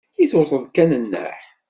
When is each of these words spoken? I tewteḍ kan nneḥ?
I 0.23 0.25
tewteḍ 0.31 0.63
kan 0.75 0.89
nneḥ? 1.01 1.41